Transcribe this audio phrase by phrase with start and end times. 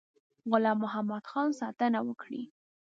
[0.51, 2.41] غلام محمدخان ساتنه وکړي.